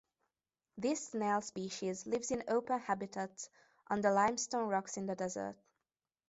This 0.79 1.09
snail 1.09 1.41
species 1.41 2.07
lives 2.07 2.31
in 2.31 2.43
open 2.47 2.79
habitats, 2.79 3.51
under 3.87 4.11
limestone 4.11 4.67
rocks 4.67 4.97
in 4.97 5.05
the 5.05 5.13
desert. 5.13 5.55